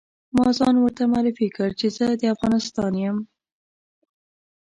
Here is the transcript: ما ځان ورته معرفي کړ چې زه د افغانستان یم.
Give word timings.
ما 0.35 0.47
ځان 0.57 0.75
ورته 0.79 1.03
معرفي 1.13 1.47
کړ 1.55 1.69
چې 1.79 1.87
زه 1.97 2.05
د 2.21 2.23
افغانستان 2.33 2.91
یم. 3.03 3.17